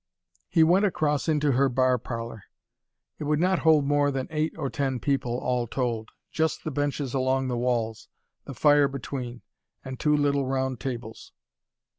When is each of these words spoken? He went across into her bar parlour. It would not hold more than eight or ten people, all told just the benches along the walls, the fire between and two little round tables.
He 0.49 0.63
went 0.63 0.83
across 0.83 1.27
into 1.29 1.51
her 1.51 1.69
bar 1.69 1.99
parlour. 1.99 2.45
It 3.19 3.25
would 3.25 3.39
not 3.39 3.59
hold 3.59 3.85
more 3.85 4.09
than 4.09 4.25
eight 4.31 4.51
or 4.57 4.67
ten 4.67 4.99
people, 4.99 5.37
all 5.37 5.67
told 5.67 6.09
just 6.31 6.63
the 6.63 6.71
benches 6.71 7.13
along 7.13 7.49
the 7.49 7.55
walls, 7.55 8.09
the 8.45 8.55
fire 8.55 8.87
between 8.87 9.43
and 9.85 9.99
two 9.99 10.17
little 10.17 10.47
round 10.47 10.79
tables. 10.79 11.33